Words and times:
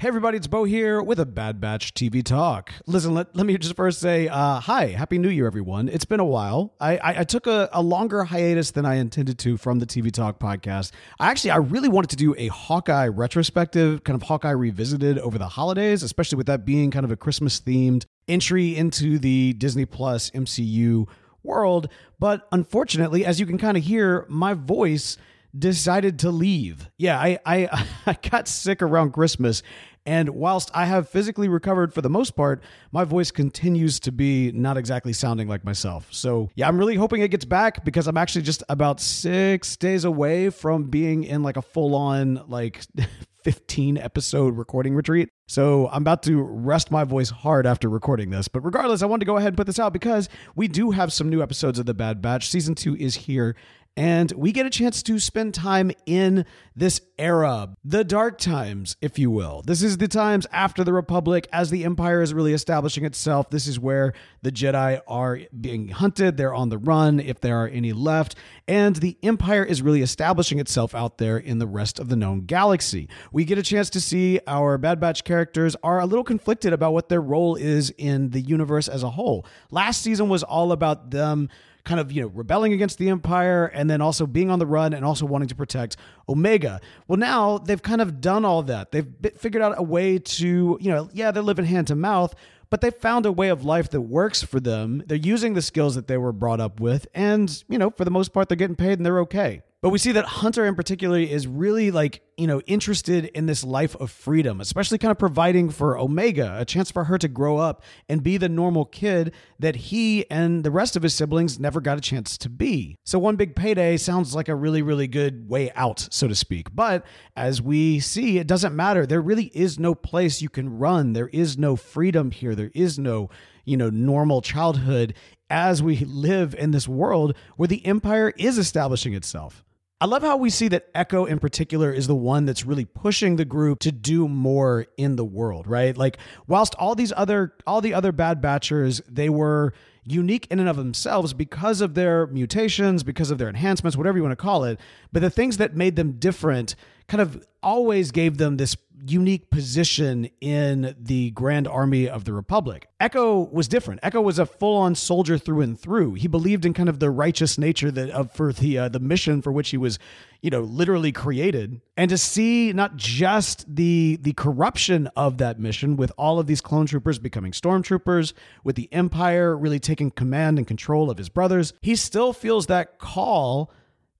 Hey 0.00 0.06
everybody, 0.06 0.36
it's 0.36 0.46
Bo 0.46 0.62
here 0.62 1.02
with 1.02 1.18
a 1.18 1.26
Bad 1.26 1.60
Batch 1.60 1.92
TV 1.92 2.22
Talk. 2.22 2.72
Listen, 2.86 3.14
let, 3.14 3.34
let 3.34 3.46
me 3.46 3.58
just 3.58 3.74
first 3.74 3.98
say 3.98 4.28
uh, 4.28 4.60
hi, 4.60 4.86
Happy 4.86 5.18
New 5.18 5.28
Year, 5.28 5.44
everyone. 5.44 5.88
It's 5.88 6.04
been 6.04 6.20
a 6.20 6.24
while. 6.24 6.72
I, 6.78 6.98
I, 6.98 7.18
I 7.18 7.24
took 7.24 7.48
a, 7.48 7.68
a, 7.72 7.82
longer 7.82 8.22
hiatus 8.22 8.70
than 8.70 8.86
I 8.86 8.94
intended 8.94 9.40
to 9.40 9.56
from 9.56 9.80
the 9.80 9.86
TV 9.86 10.12
Talk 10.12 10.38
podcast. 10.38 10.92
I 11.18 11.32
actually, 11.32 11.50
I 11.50 11.56
really 11.56 11.88
wanted 11.88 12.10
to 12.10 12.16
do 12.16 12.32
a 12.38 12.46
Hawkeye 12.46 13.08
retrospective, 13.08 14.04
kind 14.04 14.14
of 14.14 14.22
Hawkeye 14.28 14.50
revisited 14.50 15.18
over 15.18 15.36
the 15.36 15.48
holidays, 15.48 16.04
especially 16.04 16.36
with 16.36 16.46
that 16.46 16.64
being 16.64 16.92
kind 16.92 17.04
of 17.04 17.10
a 17.10 17.16
Christmas 17.16 17.60
themed 17.60 18.06
entry 18.28 18.76
into 18.76 19.18
the 19.18 19.54
Disney 19.54 19.84
Plus 19.84 20.30
MCU 20.30 21.08
world. 21.42 21.88
But 22.20 22.46
unfortunately, 22.52 23.24
as 23.24 23.40
you 23.40 23.46
can 23.46 23.58
kind 23.58 23.76
of 23.76 23.82
hear, 23.82 24.26
my 24.28 24.54
voice 24.54 25.16
decided 25.56 26.18
to 26.20 26.30
leave. 26.30 26.90
Yeah, 26.98 27.18
I, 27.18 27.38
I 27.44 27.86
I 28.06 28.16
got 28.30 28.48
sick 28.48 28.82
around 28.82 29.12
Christmas 29.12 29.62
and 30.08 30.30
whilst 30.30 30.70
I 30.72 30.86
have 30.86 31.06
physically 31.06 31.48
recovered 31.48 31.92
for 31.92 32.00
the 32.00 32.08
most 32.08 32.34
part, 32.34 32.62
my 32.92 33.04
voice 33.04 33.30
continues 33.30 34.00
to 34.00 34.10
be 34.10 34.50
not 34.52 34.78
exactly 34.78 35.12
sounding 35.12 35.48
like 35.48 35.66
myself. 35.66 36.08
So, 36.10 36.48
yeah, 36.54 36.66
I'm 36.66 36.78
really 36.78 36.94
hoping 36.94 37.20
it 37.20 37.28
gets 37.28 37.44
back 37.44 37.84
because 37.84 38.06
I'm 38.06 38.16
actually 38.16 38.40
just 38.40 38.62
about 38.70 39.00
six 39.00 39.76
days 39.76 40.06
away 40.06 40.48
from 40.48 40.84
being 40.84 41.24
in 41.24 41.42
like 41.42 41.58
a 41.58 41.62
full 41.62 41.94
on, 41.94 42.42
like, 42.48 42.86
15 43.44 43.98
episode 43.98 44.56
recording 44.56 44.94
retreat. 44.94 45.28
So 45.46 45.88
I'm 45.88 46.02
about 46.02 46.22
to 46.22 46.42
rest 46.42 46.90
my 46.90 47.04
voice 47.04 47.28
hard 47.28 47.66
after 47.66 47.90
recording 47.90 48.30
this. 48.30 48.48
But 48.48 48.64
regardless, 48.64 49.02
I 49.02 49.06
wanted 49.06 49.20
to 49.20 49.26
go 49.26 49.36
ahead 49.36 49.48
and 49.48 49.56
put 49.58 49.66
this 49.66 49.78
out 49.78 49.92
because 49.92 50.30
we 50.56 50.68
do 50.68 50.90
have 50.90 51.12
some 51.12 51.28
new 51.28 51.42
episodes 51.42 51.78
of 51.78 51.84
The 51.84 51.92
Bad 51.92 52.22
Batch. 52.22 52.48
Season 52.48 52.74
two 52.74 52.96
is 52.96 53.14
here 53.14 53.56
and 53.98 54.30
we 54.36 54.52
get 54.52 54.64
a 54.64 54.70
chance 54.70 55.02
to 55.02 55.18
spend 55.18 55.52
time 55.52 55.90
in 56.06 56.44
this 56.76 57.00
era, 57.18 57.74
the 57.84 58.04
dark 58.04 58.38
times, 58.38 58.96
if 59.02 59.18
you 59.18 59.28
will. 59.28 59.60
This 59.66 59.82
is 59.82 59.98
the 59.98 60.06
times 60.06 60.46
after 60.52 60.84
the 60.84 60.92
Republic, 60.92 61.48
as 61.52 61.70
the 61.70 61.82
Empire 61.84 62.22
is 62.22 62.32
really 62.32 62.52
establishing 62.52 63.04
itself. 63.04 63.50
This 63.50 63.66
is 63.66 63.80
where 63.80 64.12
the 64.40 64.52
Jedi 64.52 65.00
are 65.08 65.40
being 65.60 65.88
hunted, 65.88 66.36
they're 66.36 66.54
on 66.54 66.68
the 66.68 66.78
run, 66.78 67.18
if 67.18 67.40
there 67.40 67.60
are 67.60 67.66
any 67.66 67.92
left, 67.92 68.36
and 68.68 68.94
the 68.94 69.18
Empire 69.24 69.64
is 69.64 69.82
really 69.82 70.02
establishing 70.02 70.60
itself 70.60 70.94
out 70.94 71.18
there 71.18 71.36
in 71.36 71.58
the 71.58 71.66
rest 71.66 71.98
of 71.98 72.08
the 72.08 72.14
known 72.14 72.42
galaxy. 72.42 73.08
We 73.32 73.44
get 73.44 73.58
a 73.58 73.64
chance 73.64 73.90
to 73.90 74.00
see 74.00 74.38
our 74.46 74.78
Bad 74.78 75.00
Batch 75.00 75.24
characters 75.24 75.74
are 75.82 75.98
a 75.98 76.06
little 76.06 76.22
conflicted 76.22 76.72
about 76.72 76.92
what 76.92 77.08
their 77.08 77.20
role 77.20 77.56
is 77.56 77.92
in 77.98 78.30
the 78.30 78.40
universe 78.40 78.86
as 78.86 79.02
a 79.02 79.10
whole. 79.10 79.44
Last 79.72 80.02
season 80.02 80.28
was 80.28 80.44
all 80.44 80.70
about 80.70 81.10
them 81.10 81.48
kind 81.88 82.00
of, 82.00 82.12
you 82.12 82.20
know, 82.20 82.28
rebelling 82.28 82.74
against 82.74 82.98
the 82.98 83.08
Empire 83.08 83.66
and 83.66 83.88
then 83.88 84.02
also 84.02 84.26
being 84.26 84.50
on 84.50 84.58
the 84.58 84.66
run 84.66 84.92
and 84.92 85.04
also 85.04 85.24
wanting 85.24 85.48
to 85.48 85.54
protect 85.54 85.96
Omega. 86.28 86.80
Well, 87.08 87.16
now 87.16 87.56
they've 87.56 87.82
kind 87.82 88.02
of 88.02 88.20
done 88.20 88.44
all 88.44 88.62
that. 88.64 88.92
They've 88.92 89.08
figured 89.36 89.62
out 89.62 89.74
a 89.78 89.82
way 89.82 90.18
to, 90.18 90.78
you 90.80 90.90
know, 90.90 91.08
yeah, 91.14 91.30
they're 91.30 91.42
living 91.42 91.64
hand 91.64 91.86
to 91.86 91.96
mouth, 91.96 92.34
but 92.68 92.82
they 92.82 92.90
found 92.90 93.24
a 93.24 93.32
way 93.32 93.48
of 93.48 93.64
life 93.64 93.88
that 93.90 94.02
works 94.02 94.42
for 94.42 94.60
them. 94.60 95.02
They're 95.06 95.16
using 95.16 95.54
the 95.54 95.62
skills 95.62 95.94
that 95.94 96.06
they 96.06 96.18
were 96.18 96.32
brought 96.32 96.60
up 96.60 96.78
with, 96.78 97.06
and, 97.14 97.64
you 97.68 97.78
know, 97.78 97.90
for 97.90 98.04
the 98.04 98.10
most 98.10 98.34
part, 98.34 98.50
they're 98.50 98.56
getting 98.56 98.76
paid 98.76 98.98
and 98.98 99.06
they're 99.06 99.20
okay. 99.20 99.62
But 99.80 99.90
we 99.90 99.98
see 99.98 100.10
that 100.10 100.24
Hunter 100.24 100.66
in 100.66 100.74
particular 100.74 101.20
is 101.20 101.46
really 101.46 101.92
like, 101.92 102.20
you 102.36 102.48
know, 102.48 102.60
interested 102.62 103.26
in 103.26 103.46
this 103.46 103.62
life 103.62 103.94
of 103.94 104.10
freedom, 104.10 104.60
especially 104.60 104.98
kind 104.98 105.12
of 105.12 105.18
providing 105.20 105.70
for 105.70 105.96
Omega 105.96 106.56
a 106.58 106.64
chance 106.64 106.90
for 106.90 107.04
her 107.04 107.16
to 107.16 107.28
grow 107.28 107.58
up 107.58 107.84
and 108.08 108.20
be 108.20 108.38
the 108.38 108.48
normal 108.48 108.84
kid 108.84 109.32
that 109.60 109.76
he 109.76 110.28
and 110.32 110.64
the 110.64 110.72
rest 110.72 110.96
of 110.96 111.04
his 111.04 111.14
siblings 111.14 111.60
never 111.60 111.80
got 111.80 111.96
a 111.96 112.00
chance 112.00 112.36
to 112.38 112.48
be. 112.48 112.96
So 113.06 113.20
one 113.20 113.36
big 113.36 113.54
payday 113.54 113.98
sounds 113.98 114.34
like 114.34 114.48
a 114.48 114.54
really, 114.56 114.82
really 114.82 115.06
good 115.06 115.48
way 115.48 115.70
out, 115.76 116.08
so 116.10 116.26
to 116.26 116.34
speak. 116.34 116.74
But 116.74 117.06
as 117.36 117.62
we 117.62 118.00
see, 118.00 118.38
it 118.38 118.48
doesn't 118.48 118.74
matter. 118.74 119.06
There 119.06 119.22
really 119.22 119.52
is 119.54 119.78
no 119.78 119.94
place 119.94 120.42
you 120.42 120.48
can 120.48 120.76
run. 120.76 121.12
There 121.12 121.28
is 121.28 121.56
no 121.56 121.76
freedom 121.76 122.32
here. 122.32 122.56
There 122.56 122.72
is 122.74 122.98
no, 122.98 123.30
you 123.64 123.76
know, 123.76 123.90
normal 123.90 124.42
childhood 124.42 125.14
as 125.48 125.84
we 125.84 125.98
live 125.98 126.52
in 126.56 126.72
this 126.72 126.88
world 126.88 127.36
where 127.56 127.68
the 127.68 127.86
empire 127.86 128.32
is 128.36 128.58
establishing 128.58 129.14
itself. 129.14 129.64
I 130.00 130.06
love 130.06 130.22
how 130.22 130.36
we 130.36 130.50
see 130.50 130.68
that 130.68 130.88
Echo 130.94 131.24
in 131.24 131.40
particular 131.40 131.92
is 131.92 132.06
the 132.06 132.14
one 132.14 132.44
that's 132.44 132.64
really 132.64 132.84
pushing 132.84 133.34
the 133.34 133.44
group 133.44 133.80
to 133.80 133.90
do 133.90 134.28
more 134.28 134.86
in 134.96 135.16
the 135.16 135.24
world, 135.24 135.66
right? 135.66 135.96
Like 135.96 136.18
whilst 136.46 136.76
all 136.76 136.94
these 136.94 137.12
other 137.16 137.54
all 137.66 137.80
the 137.80 137.94
other 137.94 138.12
bad 138.12 138.40
batchers, 138.40 139.00
they 139.08 139.28
were 139.28 139.72
unique 140.04 140.46
in 140.50 140.60
and 140.60 140.68
of 140.68 140.76
themselves 140.76 141.34
because 141.34 141.80
of 141.80 141.94
their 141.94 142.28
mutations, 142.28 143.02
because 143.02 143.32
of 143.32 143.38
their 143.38 143.48
enhancements, 143.48 143.96
whatever 143.96 144.16
you 144.16 144.22
want 144.22 144.32
to 144.32 144.36
call 144.42 144.62
it, 144.64 144.78
but 145.12 145.20
the 145.20 145.30
things 145.30 145.56
that 145.56 145.74
made 145.74 145.96
them 145.96 146.12
different 146.12 146.76
kind 147.08 147.20
of 147.20 147.44
always 147.60 148.12
gave 148.12 148.38
them 148.38 148.56
this 148.56 148.76
unique 149.06 149.50
position 149.50 150.28
in 150.40 150.94
the 150.98 151.30
Grand 151.30 151.68
Army 151.68 152.08
of 152.08 152.24
the 152.24 152.32
Republic. 152.32 152.88
Echo 153.00 153.48
was 153.52 153.68
different. 153.68 154.00
Echo 154.02 154.20
was 154.20 154.38
a 154.38 154.46
full-on 154.46 154.94
soldier 154.94 155.38
through 155.38 155.60
and 155.60 155.78
through. 155.78 156.14
He 156.14 156.28
believed 156.28 156.64
in 156.64 156.74
kind 156.74 156.88
of 156.88 156.98
the 156.98 157.10
righteous 157.10 157.58
nature 157.58 157.90
that 157.90 158.10
of 158.10 158.32
for 158.32 158.52
the 158.52 158.78
uh, 158.78 158.88
the 158.88 159.00
mission 159.00 159.42
for 159.42 159.52
which 159.52 159.70
he 159.70 159.76
was, 159.76 159.98
you 160.42 160.50
know, 160.50 160.62
literally 160.62 161.12
created. 161.12 161.80
And 161.96 162.08
to 162.10 162.18
see 162.18 162.72
not 162.72 162.96
just 162.96 163.64
the 163.74 164.18
the 164.20 164.32
corruption 164.32 165.08
of 165.16 165.38
that 165.38 165.60
mission 165.60 165.96
with 165.96 166.12
all 166.18 166.38
of 166.38 166.46
these 166.46 166.60
clone 166.60 166.86
troopers 166.86 167.18
becoming 167.18 167.52
stormtroopers, 167.52 168.32
with 168.64 168.76
the 168.76 168.88
Empire 168.92 169.56
really 169.56 169.80
taking 169.80 170.10
command 170.10 170.58
and 170.58 170.66
control 170.66 171.10
of 171.10 171.18
his 171.18 171.28
brothers, 171.28 171.72
he 171.80 171.96
still 171.96 172.32
feels 172.32 172.66
that 172.66 172.98
call 172.98 173.70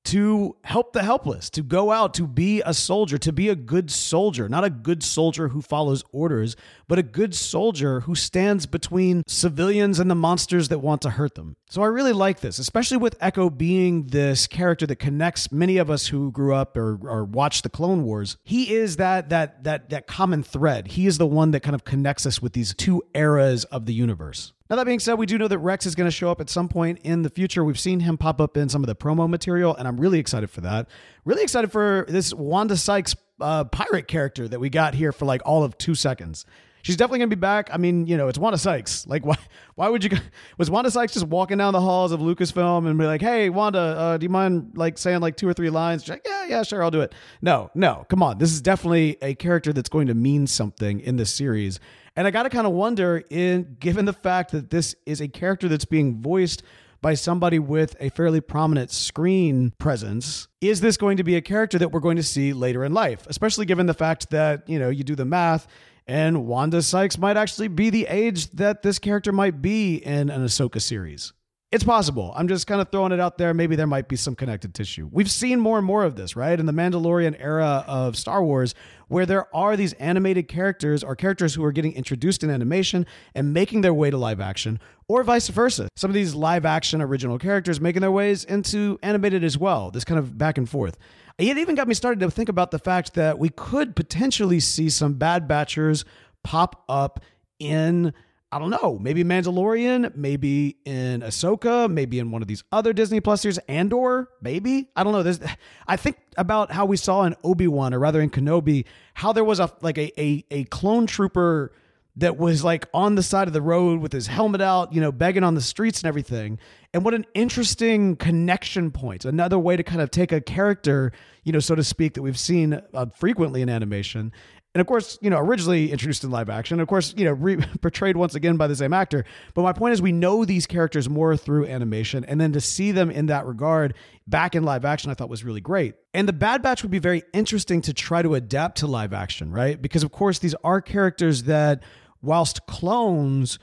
to 0.05 0.57
help 0.65 0.93
the 0.93 1.03
helpless, 1.03 1.51
to 1.51 1.63
go 1.63 1.91
out, 1.91 2.15
to 2.15 2.27
be 2.27 2.63
a 2.65 2.73
soldier, 2.73 3.19
to 3.19 3.33
be 3.33 3.49
a 3.49 3.55
good 3.55 3.91
soldier, 3.91 4.49
not 4.49 4.65
a 4.65 4.71
good 4.71 5.03
soldier 5.03 5.49
who 5.49 5.61
follows 5.61 6.03
orders, 6.13 6.57
but 6.87 6.99
a 6.99 7.03
good 7.03 7.35
soldier 7.35 8.01
who 8.01 8.15
stands 8.15 8.65
between 8.67 9.23
civilians 9.27 9.99
and 9.99 10.11
the 10.11 10.15
monsters 10.15 10.69
that 10.69 10.79
want 10.79 11.03
to 11.03 11.11
hurt 11.11 11.35
them. 11.35 11.57
So 11.69 11.83
I 11.83 11.87
really 11.87 12.15
like 12.15 12.41
this, 12.41 12.59
especially 12.59 12.97
with 12.97 13.17
Echo 13.21 13.51
being 13.51 14.07
this 14.07 14.47
character 14.47 14.87
that 14.87 14.97
connects 14.97 15.53
many 15.53 15.77
of 15.77 15.91
us 15.91 16.07
who 16.07 16.33
grew 16.33 16.55
up 16.55 16.77
or, 16.77 16.99
or 17.03 17.25
watched 17.25 17.63
the 17.63 17.69
Clone 17.69 18.05
Wars. 18.05 18.39
He 18.45 18.75
is 18.75 18.97
that 18.97 19.29
that 19.29 19.65
that 19.65 19.91
that 19.91 20.07
common 20.07 20.43
thread. 20.43 20.89
He 20.89 21.07
is 21.07 21.19
the 21.19 21.27
one 21.27 21.51
that 21.51 21.61
kind 21.61 21.75
of 21.75 21.85
connects 21.85 22.25
us 22.25 22.41
with 22.41 22.55
these 22.55 22.75
two 22.75 23.03
eras 23.15 23.65
of 23.65 23.85
the 23.85 23.93
universe. 23.93 24.55
Now, 24.71 24.77
that 24.77 24.85
being 24.85 24.99
said, 25.01 25.15
we 25.15 25.27
do 25.27 25.39
know 25.39 25.49
that 25.49 25.59
Rex 25.59 25.87
is 25.87 25.95
going 25.95 26.07
to 26.07 26.15
show 26.15 26.31
up 26.31 26.41
at 26.41 26.51
some 26.51 26.69
point 26.69 26.99
in 27.03 27.23
the 27.23 27.31
future. 27.31 27.65
We've 27.65 27.81
seen 27.81 28.01
him 28.01 28.19
pop 28.19 28.41
up 28.41 28.57
in 28.57 28.69
some 28.69 28.83
of 28.83 28.87
the 28.87 28.95
promo 28.95 29.29
material, 29.29 29.75
and 29.75 29.89
I'm 29.89 29.99
really 29.99 30.19
excited 30.19 30.51
for 30.51 30.61
that. 30.61 30.89
Really 31.25 31.43
excited 31.43 31.73
for 31.73 32.05
this 32.09 32.35
Wanda 32.35 32.77
Sykes 32.77 33.17
uh, 33.41 33.65
pirate 33.65 34.09
character 34.09 34.47
that 34.47 34.61
we 34.61 34.69
got 34.69 34.95
here 34.95 35.13
for 35.13 35.25
like 35.25 35.41
all 35.47 35.65
of 35.65 35.79
two 35.79 35.95
seconds. 35.95 36.45
She's 36.83 36.97
definitely 36.97 37.19
gonna 37.21 37.29
be 37.29 37.37
back. 37.37 37.71
I 37.73 37.77
mean, 37.77 38.07
you 38.07 38.17
know, 38.17 38.29
it's 38.29 38.39
Wanda 38.39 38.59
Sykes. 38.59 39.07
Like, 39.07 39.27
why? 39.27 39.37
Why 39.75 39.89
would 39.89 40.05
you? 40.05 40.11
Was 40.59 40.71
Wanda 40.71 40.91
Sykes 40.91 41.13
just 41.13 41.27
walking 41.27 41.59
down 41.59 41.73
the 41.73 41.81
halls 41.81 42.13
of 42.13 42.21
Lucasfilm 42.21 42.89
and 42.89 42.99
be 42.99 43.05
like, 43.05 43.21
"Hey, 43.21 43.51
Wanda, 43.51 43.79
uh, 43.79 44.17
do 44.17 44.25
you 44.25 44.31
mind 44.31 44.73
like 44.75 44.99
saying 44.99 45.21
like 45.21 45.37
two 45.37 45.49
or 45.49 45.53
three 45.53 45.71
lines?" 45.71 46.03
She's 46.03 46.11
like, 46.11 46.27
"Yeah, 46.27 46.47
yeah, 46.47 46.63
sure, 46.63 46.83
I'll 46.83 46.91
do 46.91 47.01
it." 47.01 47.15
No, 47.43 47.71
no, 47.75 48.07
come 48.09 48.23
on. 48.23 48.39
This 48.39 48.53
is 48.53 48.61
definitely 48.61 49.17
a 49.23 49.35
character 49.35 49.73
that's 49.73 49.89
going 49.89 50.07
to 50.07 50.15
mean 50.15 50.47
something 50.47 51.01
in 51.01 51.17
this 51.17 51.33
series, 51.35 51.79
and 52.19 52.27
I 52.27 52.33
got 52.33 52.43
to 52.43 52.51
kind 52.51 52.67
of 52.67 52.73
wonder, 52.73 53.23
in 53.31 53.77
given 53.79 54.05
the 54.05 54.13
fact 54.13 54.51
that 54.51 54.71
this 54.71 54.97
is 55.07 55.21
a 55.21 55.29
character 55.29 55.69
that's 55.69 55.85
being 55.85 56.21
voiced 56.21 56.65
by 57.01 57.15
somebody 57.15 57.61
with 57.61 57.95
a 58.01 58.09
fairly 58.09 58.41
prominent 58.41 58.91
screen 58.91 59.73
presence, 59.79 60.49
is 60.61 60.81
this 60.81 60.97
going 60.97 61.19
to 61.19 61.23
be 61.23 61.37
a 61.37 61.41
character 61.41 61.79
that 61.79 61.93
we're 61.93 62.01
going 62.01 62.17
to 62.17 62.25
see 62.25 62.53
later 62.53 62.85
in 62.85 62.93
life? 62.93 63.25
Especially 63.29 63.67
given 63.67 63.87
the 63.87 63.95
fact 63.95 64.31
that, 64.31 64.69
you 64.69 64.81
know, 64.81 64.89
you 64.89 65.05
do 65.05 65.15
the 65.15 65.25
math 65.25 65.69
and 66.09 66.45
Wanda 66.45 66.83
Sykes 66.83 67.19
might 67.19 67.37
actually 67.37 67.69
be 67.69 67.89
the 67.89 68.09
age 68.09 68.51
that 68.51 68.83
this 68.83 68.99
character 68.99 69.31
might 69.31 69.63
be 69.63 69.99
in 69.99 70.29
an 70.29 70.45
Ahsoka 70.45 70.83
series. 70.83 71.33
It's 71.71 71.85
possible. 71.85 72.33
I'm 72.35 72.49
just 72.49 72.67
kind 72.67 72.81
of 72.81 72.89
throwing 72.91 73.13
it 73.13 73.21
out 73.21 73.37
there. 73.37 73.53
Maybe 73.53 73.77
there 73.77 73.87
might 73.87 74.09
be 74.09 74.17
some 74.17 74.35
connected 74.35 74.75
tissue. 74.75 75.07
We've 75.13 75.31
seen 75.31 75.61
more 75.61 75.77
and 75.77 75.87
more 75.87 76.03
of 76.05 76.17
this, 76.17 76.35
right? 76.35 76.59
In 76.59 76.65
the 76.65 76.73
Mandalorian 76.73 77.37
era 77.39 77.85
of 77.87 78.17
Star 78.17 78.43
Wars, 78.43 78.75
where 79.09 79.27
there 79.27 79.55
are 79.55 79.77
these 79.77 79.93
animated 79.95 80.49
characters 80.49 81.05
or 81.05 81.15
characters 81.15 81.55
who 81.55 81.63
are 81.63 81.73
getting 81.73 81.93
introduced 81.93 82.43
in 82.43 82.49
animation 82.49 83.05
and 83.35 83.53
making 83.53 83.83
their 83.83 83.93
way 83.93 84.09
to 84.09 84.17
live 84.17 84.41
action, 84.41 84.81
or 85.09 85.23
vice 85.23 85.49
versa. 85.49 85.91
Some 85.95 86.11
of 86.11 86.15
these 86.15 86.35
live 86.35 86.65
action 86.65 87.03
original 87.03 87.39
characters 87.39 87.83
making 87.83 88.01
their 88.01 88.13
ways 88.13 88.45
into 88.45 88.99
animated 89.03 89.45
as 89.45 89.59
well. 89.59 89.91
This 89.91 90.05
kind 90.05 90.19
of 90.19 90.39
back 90.39 90.57
and 90.57 90.69
forth. 90.69 90.97
It 91.37 91.59
even 91.59 91.75
got 91.75 91.87
me 91.87 91.93
started 91.93 92.21
to 92.21 92.31
think 92.31 92.49
about 92.49 92.71
the 92.71 92.79
fact 92.79 93.13
that 93.13 93.39
we 93.39 93.51
could 93.51 93.95
potentially 93.95 94.61
see 94.61 94.89
some 94.89 95.15
Bad 95.15 95.47
Batchers 95.47 96.05
pop 96.43 96.83
up 96.89 97.21
in 97.59 98.15
I 98.51 98.59
don't 98.59 98.71
know, 98.71 98.99
maybe 98.99 99.25
Mandalorian, 99.25 100.17
maybe 100.17 100.79
in 100.87 101.21
Ahsoka, 101.21 101.91
maybe 101.91 102.19
in 102.19 102.31
one 102.31 102.41
of 102.41 102.49
these 102.49 102.65
other 102.73 102.95
Disney 102.95 103.21
Plus 103.21 103.43
series, 103.43 103.59
Andor, 103.69 104.31
maybe. 104.41 104.89
I 104.97 105.05
don't 105.05 105.13
know. 105.13 105.23
There's, 105.23 105.41
I 105.87 105.97
think 105.97 106.17
about 106.39 106.73
how 106.73 106.87
we 106.87 106.97
saw 106.97 107.25
in 107.25 107.37
Obi 107.45 107.69
Wan, 107.69 107.93
or 107.93 107.99
rather 107.99 108.23
in 108.23 108.31
Kenobi, 108.31 108.87
how 109.13 109.35
there 109.35 109.45
was 109.45 109.61
a 109.61 109.71
like 109.83 109.99
a, 109.99 110.19
a 110.19 110.45
a 110.51 110.65
clone 110.65 111.07
trooper 111.07 111.73
that 112.17 112.37
was 112.37 112.65
like 112.65 112.89
on 112.93 113.15
the 113.15 113.23
side 113.23 113.47
of 113.47 113.55
the 113.55 113.63
road 113.63 114.01
with 114.01 114.13
his 114.13 114.27
helmet 114.27 114.61
out, 114.61 114.93
you 114.93 115.01
know, 115.01 115.13
begging 115.13 115.45
on 115.45 115.55
the 115.55 115.61
streets 115.61 116.01
and 116.01 116.09
everything. 116.09 116.59
And 116.93 117.05
what 117.05 117.15
an 117.15 117.27
interesting 117.35 118.17
connection 118.17 118.91
point. 118.91 119.25
Another 119.25 119.59
way 119.59 119.77
to 119.77 119.85
kind 119.85 120.01
of 120.01 120.11
take 120.11 120.33
a 120.33 120.41
character, 120.41 121.13
you 121.45 121.53
know, 121.53 121.61
so 121.61 121.77
to 121.77 121.85
speak, 121.85 122.15
that 122.15 122.23
we've 122.23 122.39
seen 122.39 122.81
uh, 122.93 123.07
frequently 123.15 123.63
in 123.63 123.69
animation 123.69 124.33
and 124.75 124.81
of 124.81 124.87
course, 124.87 125.19
you 125.23 125.31
know, 125.31 125.39
originally 125.39 125.91
introduced 125.91 126.25
in 126.25 126.31
live 126.31 126.51
action, 126.51 126.79
of 126.79 126.89
course, 126.89 127.15
you 127.17 127.25
know, 127.25 127.33
re- 127.33 127.57
portrayed 127.81 128.17
once 128.17 128.35
again 128.35 128.57
by 128.57 128.67
the 128.67 128.77
same 128.77 128.93
actor. 128.93 129.25
But 129.55 129.63
my 129.63 129.73
point 129.73 129.95
is, 129.95 130.03
we 130.03 130.13
know 130.13 130.45
these 130.45 130.67
characters 130.67 131.09
more 131.09 131.37
through 131.37 131.67
animation, 131.67 132.25
and 132.25 132.41
then 132.41 132.53
to 132.53 132.61
see 132.61 132.93
them 132.93 133.11
in 133.11 133.27
that 133.27 133.47
regard 133.47 133.95
back 134.27 134.55
in 134.55 134.65
live 134.65 134.85
action, 134.85 135.11
I 135.11 135.15
thought 135.15 135.31
was 135.31 135.43
really 135.43 135.63
great. 135.63 135.95
And 136.13 136.29
the 136.29 136.35
Bad 136.35 136.63
Batch 136.63 136.83
would 136.83 136.91
be 136.91 136.99
very 136.99 137.23
interesting 137.33 137.81
to 137.83 137.95
try 137.95 138.23
to 138.23 138.35
adapt 138.35 138.79
to 138.79 138.87
live 138.87 139.13
action, 139.13 139.51
right? 139.51 139.81
Because 139.81 140.03
of 140.03 140.13
course, 140.13 140.39
these 140.39 140.55
are 140.63 140.81
characters 140.81 141.45
that, 141.45 141.83
whilst 142.21 142.67
clones, 142.67 143.59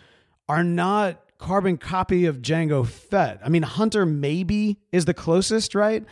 are 0.50 0.63
not 0.63 1.22
carbon 1.38 1.78
copy 1.78 2.25
of 2.25 2.42
Jango 2.42 2.86
Fett. 2.86 3.40
I 3.46 3.50
mean, 3.50 3.63
Hunter 3.63 4.06
maybe 4.06 4.80
is 4.92 5.06
the 5.06 5.13
closest, 5.13 5.75
right? 5.75 6.04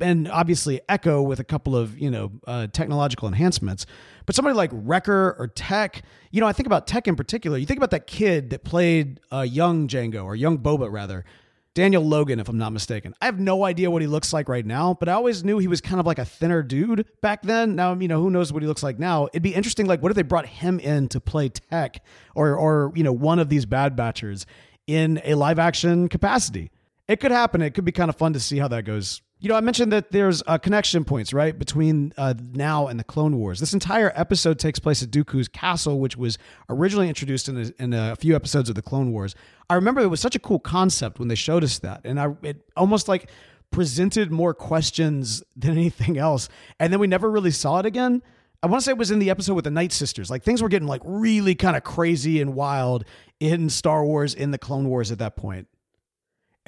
and 0.00 0.30
obviously 0.30 0.80
Echo 0.88 1.22
with 1.22 1.40
a 1.40 1.44
couple 1.44 1.76
of 1.76 1.98
you 1.98 2.10
know 2.10 2.30
uh, 2.46 2.66
technological 2.68 3.28
enhancements. 3.28 3.86
But 4.28 4.34
somebody 4.34 4.54
like 4.54 4.68
Wrecker 4.74 5.36
or 5.38 5.48
Tech, 5.48 6.02
you 6.32 6.42
know, 6.42 6.46
I 6.46 6.52
think 6.52 6.66
about 6.66 6.86
Tech 6.86 7.08
in 7.08 7.16
particular. 7.16 7.56
You 7.56 7.64
think 7.64 7.78
about 7.78 7.92
that 7.92 8.06
kid 8.06 8.50
that 8.50 8.62
played 8.62 9.20
uh, 9.32 9.40
young 9.40 9.88
Jango 9.88 10.22
or 10.22 10.36
young 10.36 10.58
Boba 10.58 10.92
rather, 10.92 11.24
Daniel 11.72 12.04
Logan, 12.04 12.38
if 12.38 12.46
I'm 12.46 12.58
not 12.58 12.74
mistaken. 12.74 13.14
I 13.22 13.24
have 13.24 13.40
no 13.40 13.64
idea 13.64 13.90
what 13.90 14.02
he 14.02 14.06
looks 14.06 14.34
like 14.34 14.50
right 14.50 14.66
now, 14.66 14.92
but 14.92 15.08
I 15.08 15.14
always 15.14 15.44
knew 15.44 15.56
he 15.56 15.66
was 15.66 15.80
kind 15.80 15.98
of 15.98 16.04
like 16.04 16.18
a 16.18 16.26
thinner 16.26 16.62
dude 16.62 17.06
back 17.22 17.40
then. 17.40 17.74
Now, 17.74 17.94
you 17.94 18.06
know, 18.06 18.20
who 18.20 18.28
knows 18.28 18.52
what 18.52 18.62
he 18.62 18.68
looks 18.68 18.82
like 18.82 18.98
now? 18.98 19.28
It'd 19.28 19.42
be 19.42 19.54
interesting. 19.54 19.86
Like, 19.86 20.02
what 20.02 20.12
if 20.12 20.16
they 20.16 20.20
brought 20.20 20.44
him 20.44 20.78
in 20.78 21.08
to 21.08 21.22
play 21.22 21.48
Tech 21.48 22.04
or 22.34 22.54
or 22.54 22.92
you 22.94 23.04
know 23.04 23.12
one 23.12 23.38
of 23.38 23.48
these 23.48 23.64
Bad 23.64 23.96
Batchers 23.96 24.44
in 24.86 25.22
a 25.24 25.36
live 25.36 25.58
action 25.58 26.06
capacity? 26.06 26.70
It 27.08 27.20
could 27.20 27.30
happen. 27.30 27.62
It 27.62 27.72
could 27.72 27.86
be 27.86 27.92
kind 27.92 28.10
of 28.10 28.16
fun 28.16 28.34
to 28.34 28.40
see 28.40 28.58
how 28.58 28.68
that 28.68 28.84
goes 28.84 29.22
you 29.40 29.48
know, 29.48 29.54
I 29.54 29.60
mentioned 29.60 29.92
that 29.92 30.10
there's 30.10 30.42
uh, 30.46 30.58
connection 30.58 31.04
points, 31.04 31.32
right, 31.32 31.56
between 31.56 32.12
uh, 32.16 32.34
now 32.52 32.88
and 32.88 32.98
the 32.98 33.04
Clone 33.04 33.36
Wars. 33.38 33.60
This 33.60 33.72
entire 33.72 34.12
episode 34.16 34.58
takes 34.58 34.80
place 34.80 35.02
at 35.02 35.10
Dooku's 35.10 35.46
castle, 35.46 36.00
which 36.00 36.16
was 36.16 36.38
originally 36.68 37.08
introduced 37.08 37.48
in 37.48 37.56
a, 37.56 37.82
in 37.82 37.92
a 37.92 38.16
few 38.16 38.34
episodes 38.34 38.68
of 38.68 38.74
the 38.74 38.82
Clone 38.82 39.12
Wars. 39.12 39.36
I 39.70 39.74
remember 39.74 40.00
it 40.00 40.08
was 40.08 40.20
such 40.20 40.34
a 40.34 40.40
cool 40.40 40.58
concept 40.58 41.20
when 41.20 41.28
they 41.28 41.36
showed 41.36 41.62
us 41.62 41.78
that, 41.80 42.00
and 42.04 42.18
I 42.18 42.34
it 42.42 42.68
almost 42.76 43.06
like 43.06 43.30
presented 43.70 44.32
more 44.32 44.54
questions 44.54 45.42
than 45.54 45.72
anything 45.72 46.18
else. 46.18 46.48
And 46.80 46.92
then 46.92 46.98
we 46.98 47.06
never 47.06 47.30
really 47.30 47.52
saw 47.52 47.78
it 47.78 47.86
again. 47.86 48.22
I 48.60 48.66
want 48.66 48.80
to 48.80 48.84
say 48.84 48.90
it 48.90 48.98
was 48.98 49.12
in 49.12 49.20
the 49.20 49.30
episode 49.30 49.54
with 49.54 49.64
the 49.64 49.70
Night 49.70 49.92
Sisters. 49.92 50.30
Like 50.30 50.42
things 50.42 50.62
were 50.62 50.68
getting 50.68 50.88
like 50.88 51.02
really 51.04 51.54
kind 51.54 51.76
of 51.76 51.84
crazy 51.84 52.40
and 52.40 52.54
wild 52.54 53.04
in 53.38 53.70
Star 53.70 54.04
Wars 54.04 54.34
in 54.34 54.50
the 54.50 54.58
Clone 54.58 54.88
Wars 54.88 55.12
at 55.12 55.18
that 55.20 55.36
point. 55.36 55.68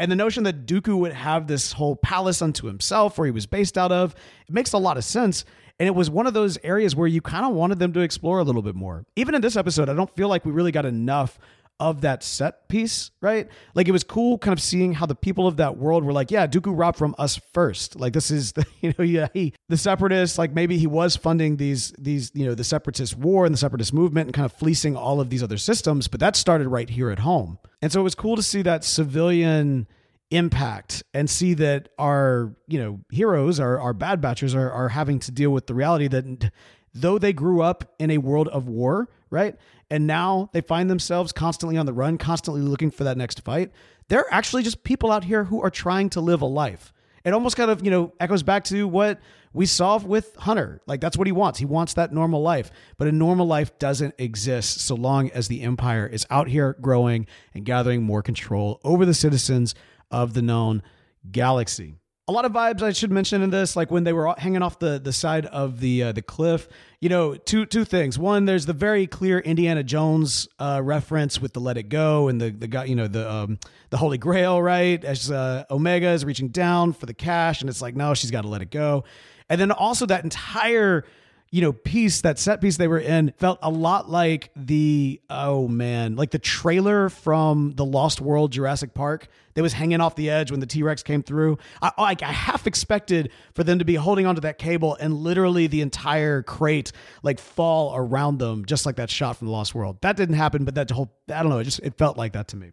And 0.00 0.10
the 0.10 0.16
notion 0.16 0.44
that 0.44 0.64
Dooku 0.64 0.96
would 0.96 1.12
have 1.12 1.46
this 1.46 1.72
whole 1.72 1.94
palace 1.94 2.40
unto 2.40 2.66
himself 2.66 3.18
where 3.18 3.26
he 3.26 3.30
was 3.30 3.44
based 3.44 3.76
out 3.76 3.92
of, 3.92 4.14
it 4.48 4.54
makes 4.54 4.72
a 4.72 4.78
lot 4.78 4.96
of 4.96 5.04
sense. 5.04 5.44
And 5.78 5.86
it 5.86 5.94
was 5.94 6.08
one 6.08 6.26
of 6.26 6.32
those 6.32 6.56
areas 6.64 6.96
where 6.96 7.06
you 7.06 7.20
kind 7.20 7.44
of 7.44 7.52
wanted 7.52 7.78
them 7.78 7.92
to 7.92 8.00
explore 8.00 8.38
a 8.38 8.42
little 8.42 8.62
bit 8.62 8.74
more. 8.74 9.04
Even 9.14 9.34
in 9.34 9.42
this 9.42 9.56
episode, 9.56 9.90
I 9.90 9.94
don't 9.94 10.08
feel 10.16 10.28
like 10.28 10.46
we 10.46 10.52
really 10.52 10.72
got 10.72 10.86
enough 10.86 11.38
of 11.80 12.02
that 12.02 12.22
set 12.22 12.68
piece, 12.68 13.10
right? 13.20 13.48
Like 13.74 13.88
it 13.88 13.92
was 13.92 14.04
cool 14.04 14.38
kind 14.38 14.52
of 14.52 14.62
seeing 14.62 14.92
how 14.92 15.06
the 15.06 15.14
people 15.14 15.46
of 15.46 15.56
that 15.56 15.78
world 15.78 16.04
were 16.04 16.12
like, 16.12 16.30
yeah, 16.30 16.46
Dooku 16.46 16.78
robbed 16.78 16.98
from 16.98 17.14
us 17.18 17.40
first. 17.52 17.98
Like 17.98 18.12
this 18.12 18.30
is 18.30 18.52
the, 18.52 18.66
you 18.82 18.94
know, 18.96 19.04
yeah, 19.04 19.28
he, 19.32 19.54
the 19.68 19.76
separatists, 19.76 20.38
like 20.38 20.52
maybe 20.52 20.78
he 20.78 20.86
was 20.86 21.16
funding 21.16 21.56
these, 21.56 21.92
these, 21.98 22.30
you 22.34 22.46
know, 22.46 22.54
the 22.54 22.62
separatist 22.62 23.16
war 23.16 23.46
and 23.46 23.52
the 23.52 23.58
separatist 23.58 23.92
movement 23.92 24.28
and 24.28 24.34
kind 24.34 24.44
of 24.44 24.52
fleecing 24.52 24.94
all 24.94 25.20
of 25.20 25.30
these 25.30 25.42
other 25.42 25.56
systems, 25.56 26.06
but 26.06 26.20
that 26.20 26.36
started 26.36 26.68
right 26.68 26.90
here 26.90 27.10
at 27.10 27.20
home. 27.20 27.58
And 27.82 27.90
so 27.90 28.00
it 28.00 28.04
was 28.04 28.14
cool 28.14 28.36
to 28.36 28.42
see 28.42 28.62
that 28.62 28.84
civilian 28.84 29.88
impact 30.30 31.02
and 31.12 31.28
see 31.28 31.54
that 31.54 31.88
our 31.98 32.54
you 32.68 32.78
know 32.78 33.00
heroes 33.10 33.58
our, 33.58 33.80
our 33.80 33.92
bad 33.92 34.22
batchers 34.22 34.54
are, 34.54 34.70
are 34.70 34.88
having 34.90 35.18
to 35.18 35.32
deal 35.32 35.50
with 35.50 35.66
the 35.66 35.74
reality 35.74 36.06
that 36.06 36.52
though 36.94 37.18
they 37.18 37.32
grew 37.32 37.62
up 37.62 37.94
in 37.98 38.12
a 38.12 38.18
world 38.18 38.46
of 38.48 38.68
war 38.68 39.08
right 39.30 39.56
and 39.90 40.06
now 40.06 40.48
they 40.52 40.60
find 40.60 40.88
themselves 40.88 41.32
constantly 41.32 41.76
on 41.76 41.86
the 41.86 41.92
run 41.92 42.18
constantly 42.18 42.62
looking 42.62 42.90
for 42.90 43.04
that 43.04 43.16
next 43.16 43.42
fight. 43.42 43.70
They're 44.08 44.32
actually 44.32 44.62
just 44.62 44.84
people 44.84 45.10
out 45.10 45.24
here 45.24 45.44
who 45.44 45.60
are 45.62 45.70
trying 45.70 46.10
to 46.10 46.20
live 46.20 46.42
a 46.42 46.46
life. 46.46 46.92
It 47.24 47.32
almost 47.32 47.56
kind 47.56 47.70
of 47.70 47.84
you 47.84 47.90
know 47.90 48.12
echoes 48.20 48.42
back 48.42 48.64
to 48.64 48.88
what 48.88 49.20
we 49.52 49.66
saw 49.66 49.98
with 49.98 50.34
hunter. 50.36 50.80
Like 50.86 51.00
that's 51.00 51.18
what 51.18 51.26
he 51.26 51.32
wants. 51.32 51.58
He 51.58 51.64
wants 51.64 51.94
that 51.94 52.12
normal 52.12 52.42
life. 52.42 52.70
But 52.96 53.08
a 53.08 53.12
normal 53.12 53.46
life 53.46 53.78
doesn't 53.78 54.14
exist 54.18 54.80
so 54.80 54.94
long 54.94 55.30
as 55.30 55.48
the 55.48 55.62
empire 55.62 56.06
is 56.06 56.26
out 56.30 56.48
here 56.48 56.76
growing 56.80 57.26
and 57.54 57.64
gathering 57.64 58.02
more 58.02 58.22
control 58.22 58.80
over 58.84 59.04
the 59.04 59.14
citizens 59.14 59.74
of 60.10 60.34
the 60.34 60.42
known 60.42 60.82
galaxy. 61.30 61.99
A 62.30 62.32
lot 62.32 62.44
of 62.44 62.52
vibes 62.52 62.80
I 62.80 62.92
should 62.92 63.10
mention 63.10 63.42
in 63.42 63.50
this, 63.50 63.74
like 63.74 63.90
when 63.90 64.04
they 64.04 64.12
were 64.12 64.32
hanging 64.38 64.62
off 64.62 64.78
the, 64.78 65.00
the 65.00 65.12
side 65.12 65.46
of 65.46 65.80
the 65.80 66.04
uh, 66.04 66.12
the 66.12 66.22
cliff. 66.22 66.68
You 67.00 67.08
know, 67.08 67.34
two 67.34 67.66
two 67.66 67.84
things. 67.84 68.20
One, 68.20 68.44
there's 68.44 68.66
the 68.66 68.72
very 68.72 69.08
clear 69.08 69.40
Indiana 69.40 69.82
Jones 69.82 70.46
uh, 70.60 70.80
reference 70.80 71.40
with 71.40 71.54
the 71.54 71.60
Let 71.60 71.76
It 71.76 71.88
Go 71.88 72.28
and 72.28 72.40
the 72.40 72.50
the 72.50 72.68
guy, 72.68 72.84
you 72.84 72.94
know, 72.94 73.08
the 73.08 73.28
um, 73.28 73.58
the 73.90 73.96
Holy 73.96 74.16
Grail, 74.16 74.62
right? 74.62 75.04
As 75.04 75.28
uh, 75.28 75.64
Omega 75.72 76.10
is 76.10 76.24
reaching 76.24 76.50
down 76.50 76.92
for 76.92 77.06
the 77.06 77.14
cash, 77.14 77.62
and 77.62 77.68
it's 77.68 77.82
like, 77.82 77.96
no, 77.96 78.14
she's 78.14 78.30
got 78.30 78.42
to 78.42 78.48
let 78.48 78.62
it 78.62 78.70
go. 78.70 79.02
And 79.48 79.60
then 79.60 79.72
also 79.72 80.06
that 80.06 80.22
entire 80.22 81.04
you 81.52 81.60
know, 81.60 81.72
piece, 81.72 82.20
that 82.20 82.38
set 82.38 82.60
piece 82.60 82.76
they 82.76 82.86
were 82.86 83.00
in 83.00 83.32
felt 83.38 83.58
a 83.60 83.70
lot 83.70 84.08
like 84.08 84.50
the, 84.54 85.20
oh 85.28 85.66
man, 85.66 86.14
like 86.14 86.30
the 86.30 86.38
trailer 86.38 87.08
from 87.08 87.72
the 87.74 87.84
Lost 87.84 88.20
World 88.20 88.52
Jurassic 88.52 88.94
Park 88.94 89.26
that 89.54 89.62
was 89.62 89.72
hanging 89.72 90.00
off 90.00 90.14
the 90.14 90.30
edge 90.30 90.52
when 90.52 90.60
the 90.60 90.66
T 90.66 90.84
Rex 90.84 91.02
came 91.02 91.24
through. 91.24 91.58
I, 91.82 91.90
like, 91.98 92.22
I 92.22 92.30
half 92.30 92.68
expected 92.68 93.32
for 93.54 93.64
them 93.64 93.80
to 93.80 93.84
be 93.84 93.96
holding 93.96 94.26
onto 94.26 94.42
that 94.42 94.58
cable 94.58 94.96
and 95.00 95.12
literally 95.12 95.66
the 95.66 95.80
entire 95.80 96.42
crate 96.42 96.92
like 97.24 97.40
fall 97.40 97.96
around 97.96 98.38
them, 98.38 98.64
just 98.64 98.86
like 98.86 98.96
that 98.96 99.10
shot 99.10 99.36
from 99.36 99.48
the 99.48 99.52
Lost 99.52 99.74
World. 99.74 99.98
That 100.02 100.16
didn't 100.16 100.36
happen, 100.36 100.64
but 100.64 100.76
that 100.76 100.90
whole, 100.90 101.12
I 101.28 101.42
don't 101.42 101.50
know, 101.50 101.58
it 101.58 101.64
just, 101.64 101.80
it 101.80 101.98
felt 101.98 102.16
like 102.16 102.34
that 102.34 102.46
to 102.48 102.56
me. 102.56 102.70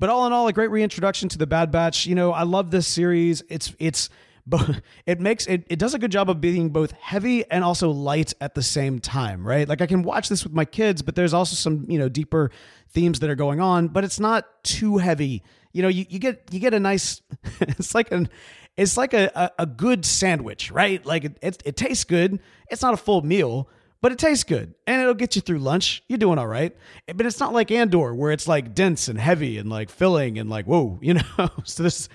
But 0.00 0.10
all 0.10 0.26
in 0.26 0.32
all, 0.32 0.48
a 0.48 0.52
great 0.52 0.70
reintroduction 0.70 1.28
to 1.28 1.38
the 1.38 1.46
Bad 1.46 1.70
Batch. 1.70 2.06
You 2.06 2.16
know, 2.16 2.32
I 2.32 2.42
love 2.42 2.72
this 2.72 2.88
series. 2.88 3.42
It's, 3.48 3.72
it's, 3.78 4.10
but 4.46 4.82
it 5.06 5.20
makes 5.20 5.46
it 5.46 5.66
it 5.68 5.78
does 5.78 5.94
a 5.94 5.98
good 5.98 6.12
job 6.12 6.30
of 6.30 6.40
being 6.40 6.70
both 6.70 6.92
heavy 6.92 7.48
and 7.50 7.64
also 7.64 7.90
light 7.90 8.32
at 8.40 8.54
the 8.54 8.62
same 8.62 8.98
time, 8.98 9.46
right? 9.46 9.68
Like 9.68 9.80
I 9.80 9.86
can 9.86 10.02
watch 10.02 10.28
this 10.28 10.44
with 10.44 10.52
my 10.52 10.64
kids, 10.64 11.02
but 11.02 11.14
there's 11.14 11.34
also 11.34 11.56
some, 11.56 11.84
you 11.88 11.98
know, 11.98 12.08
deeper 12.08 12.50
themes 12.90 13.20
that 13.20 13.30
are 13.30 13.36
going 13.36 13.60
on, 13.60 13.88
but 13.88 14.04
it's 14.04 14.20
not 14.20 14.62
too 14.64 14.98
heavy. 14.98 15.42
You 15.72 15.82
know, 15.82 15.88
you, 15.88 16.06
you 16.08 16.18
get 16.18 16.42
you 16.50 16.60
get 16.60 16.74
a 16.74 16.80
nice 16.80 17.22
it's 17.60 17.94
like 17.94 18.12
an 18.12 18.28
it's 18.76 18.96
like 18.96 19.14
a, 19.14 19.30
a, 19.34 19.62
a 19.62 19.66
good 19.66 20.04
sandwich, 20.04 20.70
right? 20.70 21.04
Like 21.04 21.24
it, 21.24 21.38
it, 21.42 21.62
it 21.64 21.76
tastes 21.76 22.04
good. 22.04 22.40
It's 22.70 22.82
not 22.82 22.92
a 22.92 22.98
full 22.98 23.22
meal, 23.22 23.70
but 24.02 24.12
it 24.12 24.18
tastes 24.18 24.44
good 24.44 24.74
and 24.86 25.00
it'll 25.00 25.14
get 25.14 25.34
you 25.34 25.42
through 25.42 25.58
lunch. 25.58 26.02
You're 26.08 26.18
doing 26.18 26.38
all 26.38 26.46
right. 26.46 26.76
But 27.12 27.26
it's 27.26 27.40
not 27.40 27.52
like 27.52 27.70
Andor 27.70 28.14
where 28.14 28.32
it's 28.32 28.46
like 28.46 28.74
dense 28.74 29.08
and 29.08 29.18
heavy 29.18 29.56
and 29.58 29.70
like 29.70 29.90
filling 29.90 30.38
and 30.38 30.50
like, 30.50 30.66
whoa, 30.66 30.98
you 31.02 31.14
know? 31.14 31.50
so 31.64 31.82
this 31.82 32.08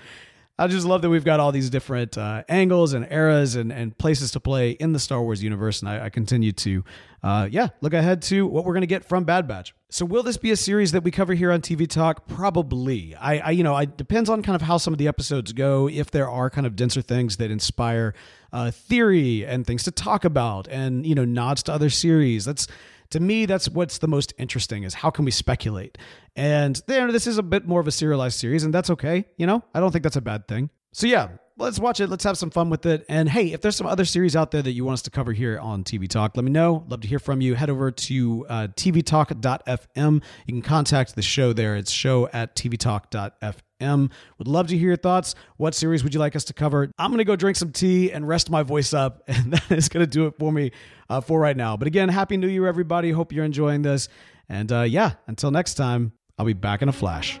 I 0.62 0.68
just 0.68 0.86
love 0.86 1.02
that 1.02 1.10
we've 1.10 1.24
got 1.24 1.40
all 1.40 1.50
these 1.50 1.70
different 1.70 2.16
uh, 2.16 2.44
angles 2.48 2.92
and 2.92 3.04
eras 3.10 3.56
and, 3.56 3.72
and 3.72 3.98
places 3.98 4.30
to 4.30 4.38
play 4.40 4.70
in 4.70 4.92
the 4.92 5.00
Star 5.00 5.20
Wars 5.20 5.42
universe. 5.42 5.80
And 5.80 5.88
I, 5.88 6.04
I 6.04 6.08
continue 6.08 6.52
to, 6.52 6.84
uh, 7.20 7.48
yeah, 7.50 7.70
look 7.80 7.94
ahead 7.94 8.22
to 8.22 8.46
what 8.46 8.64
we're 8.64 8.72
going 8.72 8.82
to 8.82 8.86
get 8.86 9.04
from 9.04 9.24
Bad 9.24 9.48
Batch. 9.48 9.74
So 9.90 10.04
will 10.04 10.22
this 10.22 10.36
be 10.36 10.52
a 10.52 10.56
series 10.56 10.92
that 10.92 11.02
we 11.02 11.10
cover 11.10 11.34
here 11.34 11.50
on 11.50 11.62
TV 11.62 11.88
Talk? 11.88 12.28
Probably. 12.28 13.16
I, 13.16 13.38
I 13.38 13.50
you 13.50 13.64
know, 13.64 13.76
it 13.76 13.96
depends 13.96 14.30
on 14.30 14.40
kind 14.44 14.54
of 14.54 14.62
how 14.62 14.76
some 14.76 14.94
of 14.94 14.98
the 14.98 15.08
episodes 15.08 15.52
go. 15.52 15.88
If 15.88 16.12
there 16.12 16.30
are 16.30 16.48
kind 16.48 16.64
of 16.64 16.76
denser 16.76 17.02
things 17.02 17.38
that 17.38 17.50
inspire 17.50 18.14
uh, 18.52 18.70
theory 18.70 19.44
and 19.44 19.66
things 19.66 19.82
to 19.82 19.90
talk 19.90 20.24
about, 20.24 20.68
and 20.68 21.04
you 21.04 21.16
know, 21.16 21.24
nods 21.24 21.64
to 21.64 21.72
other 21.72 21.90
series. 21.90 22.44
That's 22.44 22.68
to 23.12 23.20
me, 23.20 23.46
that's 23.46 23.68
what's 23.68 23.98
the 23.98 24.08
most 24.08 24.34
interesting 24.38 24.82
is 24.82 24.94
how 24.94 25.10
can 25.10 25.24
we 25.24 25.30
speculate? 25.30 25.96
And 26.34 26.80
there, 26.86 27.10
this 27.12 27.26
is 27.26 27.38
a 27.38 27.42
bit 27.42 27.66
more 27.66 27.80
of 27.80 27.86
a 27.86 27.92
serialized 27.92 28.38
series, 28.38 28.64
and 28.64 28.74
that's 28.74 28.90
okay. 28.90 29.26
You 29.36 29.46
know, 29.46 29.62
I 29.74 29.80
don't 29.80 29.92
think 29.92 30.02
that's 30.02 30.16
a 30.16 30.22
bad 30.22 30.48
thing. 30.48 30.70
So 30.92 31.06
yeah, 31.06 31.28
let's 31.56 31.78
watch 31.78 32.00
it. 32.00 32.08
Let's 32.08 32.24
have 32.24 32.38
some 32.38 32.50
fun 32.50 32.70
with 32.70 32.86
it. 32.86 33.04
And 33.08 33.28
hey, 33.28 33.52
if 33.52 33.60
there's 33.60 33.76
some 33.76 33.86
other 33.86 34.04
series 34.04 34.36
out 34.36 34.50
there 34.50 34.62
that 34.62 34.72
you 34.72 34.84
want 34.84 34.94
us 34.94 35.02
to 35.02 35.10
cover 35.10 35.32
here 35.32 35.58
on 35.58 35.84
TV 35.84 36.08
Talk, 36.08 36.36
let 36.36 36.44
me 36.44 36.50
know. 36.50 36.84
Love 36.88 37.00
to 37.02 37.08
hear 37.08 37.18
from 37.18 37.40
you. 37.40 37.54
Head 37.54 37.70
over 37.70 37.90
to 37.90 38.46
uh, 38.48 38.68
tvtalk.fm. 38.76 40.22
You 40.46 40.54
can 40.54 40.62
contact 40.62 41.14
the 41.14 41.22
show 41.22 41.52
there. 41.52 41.76
It's 41.76 41.90
show 41.90 42.28
at 42.32 42.56
tvtalk.fm. 42.56 44.10
Would 44.38 44.48
love 44.48 44.68
to 44.68 44.78
hear 44.78 44.88
your 44.88 44.96
thoughts. 44.96 45.34
What 45.56 45.74
series 45.74 46.04
would 46.04 46.14
you 46.14 46.20
like 46.20 46.36
us 46.36 46.44
to 46.44 46.54
cover? 46.54 46.90
I'm 46.98 47.10
going 47.10 47.18
to 47.18 47.24
go 47.24 47.36
drink 47.36 47.56
some 47.56 47.72
tea 47.72 48.12
and 48.12 48.26
rest 48.26 48.50
my 48.50 48.62
voice 48.62 48.94
up. 48.94 49.22
And 49.32 49.54
that 49.54 49.72
is 49.72 49.88
going 49.88 50.04
to 50.04 50.10
do 50.10 50.26
it 50.26 50.34
for 50.38 50.52
me 50.52 50.70
uh, 51.08 51.20
for 51.20 51.40
right 51.40 51.56
now. 51.56 51.76
But 51.76 51.88
again, 51.88 52.08
Happy 52.08 52.36
New 52.36 52.48
Year, 52.48 52.66
everybody. 52.66 53.10
Hope 53.10 53.32
you're 53.32 53.44
enjoying 53.44 53.82
this. 53.82 54.08
And 54.48 54.70
uh, 54.70 54.82
yeah, 54.82 55.12
until 55.26 55.50
next 55.50 55.74
time, 55.74 56.12
I'll 56.38 56.46
be 56.46 56.52
back 56.52 56.82
in 56.82 56.88
a 56.88 56.92
flash. 56.92 57.40